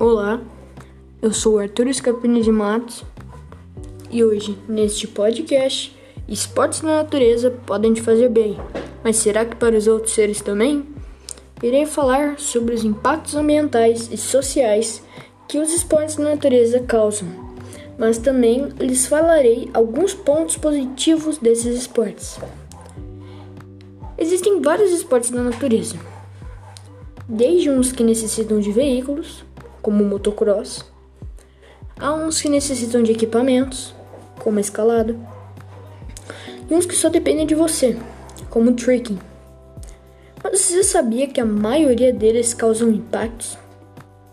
[0.00, 0.40] Olá,
[1.20, 3.04] eu sou Arthur Escapini de Matos
[4.12, 5.92] e hoje, neste podcast,
[6.28, 8.56] esportes na natureza podem te fazer bem,
[9.02, 10.86] mas será que para os outros seres também?
[11.60, 15.02] Irei falar sobre os impactos ambientais e sociais
[15.48, 17.28] que os esportes na natureza causam,
[17.98, 22.38] mas também lhes falarei alguns pontos positivos desses esportes.
[24.16, 25.96] Existem vários esportes na natureza,
[27.28, 29.47] desde uns que necessitam de veículos
[29.82, 30.84] como motocross.
[31.98, 33.94] Há uns que necessitam de equipamentos,
[34.38, 35.16] como a escalada,
[36.70, 37.98] e uns que só dependem de você,
[38.50, 39.18] como o trekking.
[40.42, 43.58] Mas você sabia que a maioria deles causam impactos?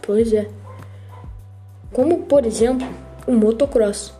[0.00, 0.48] Pois é.
[1.92, 2.86] Como, por exemplo,
[3.26, 4.12] o motocross,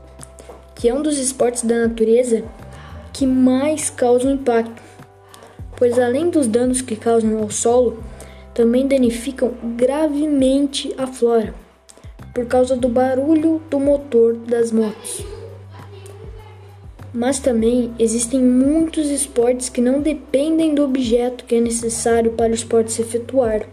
[0.75, 2.45] que é um dos esportes da natureza
[3.13, 4.83] que mais causam impacto,
[5.77, 8.03] pois além dos danos que causam ao solo,
[8.55, 11.55] também danificam gravemente a flora
[12.35, 15.25] por causa do barulho do motor das motos.
[17.13, 22.55] Mas também existem muitos esportes que não dependem do objeto que é necessário para o
[22.55, 23.67] esporte se efetuar,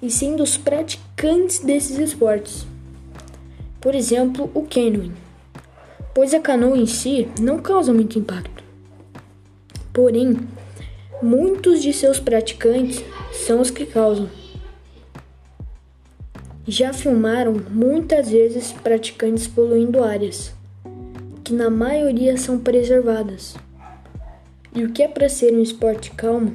[0.00, 2.66] e sim dos praticantes desses esportes.
[3.80, 5.12] Por exemplo, o canoeing,
[6.14, 8.62] pois a canoa em si não causa muito impacto.
[9.92, 10.36] Porém,
[11.22, 14.28] muitos de seus praticantes são os que causam.
[16.66, 20.52] Já filmaram muitas vezes praticantes poluindo áreas,
[21.44, 23.54] que na maioria são preservadas.
[24.74, 26.52] E o que é para ser um esporte calmo,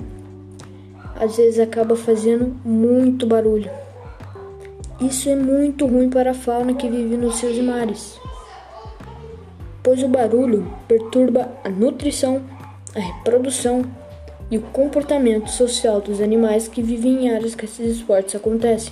[1.16, 3.72] às vezes acaba fazendo muito barulho.
[5.00, 8.20] Isso é muito ruim para a fauna que vive nos seus mares,
[9.82, 12.44] pois o barulho perturba a nutrição,
[12.94, 13.84] a reprodução
[14.52, 18.92] e o comportamento social dos animais que vivem em áreas que esses esportes acontecem.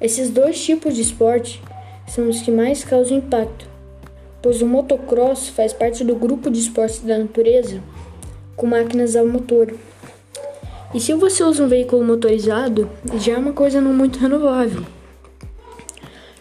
[0.00, 1.62] Esses dois tipos de esporte
[2.08, 3.68] são os que mais causam impacto,
[4.42, 7.80] pois o motocross faz parte do grupo de esportes da natureza
[8.56, 9.72] com máquinas a motor.
[10.92, 12.88] E se você usa um veículo motorizado,
[13.18, 14.84] já é uma coisa não muito renovável.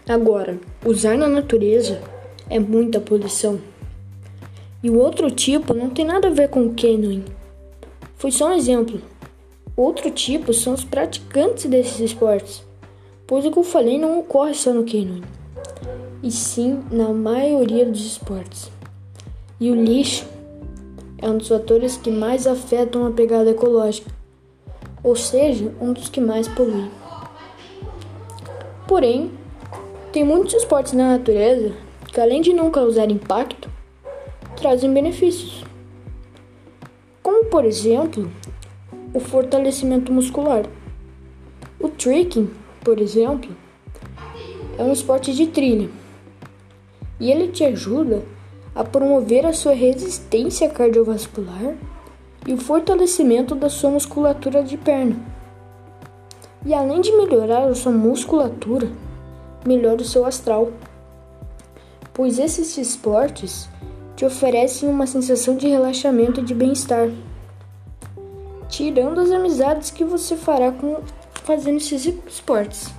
[0.08, 2.02] Agora, usar na natureza
[2.50, 3.60] é muita poluição.
[4.84, 7.24] E o outro tipo não tem nada a ver com o canoeing,
[8.24, 9.02] foi só um exemplo.
[9.76, 12.64] Outro tipo são os praticantes desses esportes,
[13.28, 15.22] pois o que eu falei não ocorre só no canoe,
[16.24, 18.72] e sim na maioria dos esportes.
[19.60, 20.26] E o lixo
[21.18, 24.10] é um dos fatores que mais afetam a pegada ecológica,
[25.04, 26.90] ou seja, um dos que mais poluem.
[28.88, 29.32] Porém,
[30.14, 31.74] tem muitos esportes na natureza
[32.08, 33.70] que, além de não causar impacto,
[34.56, 35.66] trazem benefícios
[37.24, 38.30] como por exemplo
[39.14, 40.66] o fortalecimento muscular.
[41.80, 42.52] O trekking,
[42.84, 43.50] por exemplo,
[44.78, 45.90] é um esporte de trilha
[47.20, 48.22] e ele te ajuda
[48.76, 51.76] a promover a sua resistência cardiovascular
[52.46, 55.16] e o fortalecimento da sua musculatura de perna.
[56.66, 58.90] E além de melhorar a sua musculatura,
[59.66, 60.72] melhora o seu astral,
[62.14, 63.70] pois esses esportes
[64.26, 67.10] oferecem uma sensação de relaxamento e de bem-estar,
[68.70, 71.02] tirando as amizades que você fará com
[71.44, 72.94] fazendo esses esportes.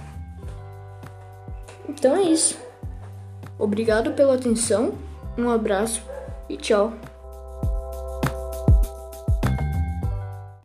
[1.88, 2.58] Então é isso.
[3.58, 4.94] Obrigado pela atenção,
[5.38, 6.02] um abraço
[6.48, 6.92] e tchau.